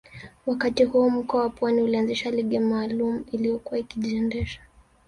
Wakati 0.45 0.83
huo 0.83 1.09
mkoa 1.09 1.41
wa 1.41 1.49
Pwani 1.49 1.81
ulianzisha 1.81 2.31
ligi 2.31 2.59
maalumu 2.59 3.25
iliyokuwa 3.31 3.79
ikijiendesha 3.79 4.61